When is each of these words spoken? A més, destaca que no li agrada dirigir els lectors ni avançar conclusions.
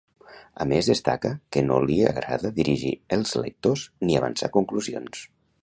A 0.63 0.65
més, 0.69 0.87
destaca 0.91 1.31
que 1.57 1.63
no 1.67 1.77
li 1.83 1.97
agrada 2.13 2.51
dirigir 2.57 2.95
els 3.19 3.37
lectors 3.45 3.85
ni 4.09 4.19
avançar 4.23 4.51
conclusions. 4.57 5.25